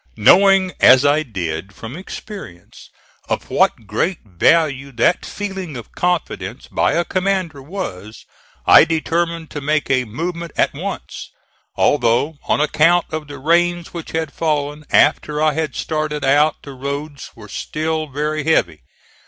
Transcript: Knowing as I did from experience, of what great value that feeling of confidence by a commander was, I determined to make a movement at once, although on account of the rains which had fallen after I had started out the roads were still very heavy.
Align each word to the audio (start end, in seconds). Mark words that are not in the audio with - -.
Knowing 0.17 0.73
as 0.79 1.05
I 1.05 1.21
did 1.21 1.75
from 1.75 1.95
experience, 1.95 2.89
of 3.29 3.51
what 3.51 3.85
great 3.85 4.17
value 4.25 4.91
that 4.93 5.27
feeling 5.27 5.77
of 5.77 5.91
confidence 5.91 6.67
by 6.67 6.93
a 6.93 7.05
commander 7.05 7.61
was, 7.61 8.25
I 8.65 8.83
determined 8.83 9.51
to 9.51 9.61
make 9.61 9.91
a 9.91 10.05
movement 10.05 10.53
at 10.57 10.73
once, 10.73 11.29
although 11.75 12.39
on 12.47 12.59
account 12.59 13.05
of 13.13 13.27
the 13.27 13.37
rains 13.37 13.93
which 13.93 14.09
had 14.13 14.33
fallen 14.33 14.85
after 14.89 15.39
I 15.39 15.53
had 15.53 15.75
started 15.75 16.25
out 16.25 16.63
the 16.63 16.73
roads 16.73 17.29
were 17.35 17.47
still 17.47 18.07
very 18.07 18.43
heavy. 18.43 18.81